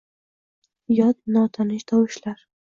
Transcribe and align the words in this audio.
Yot, 0.99 1.19
notanish 1.37 1.85
tovushlar 1.93 2.43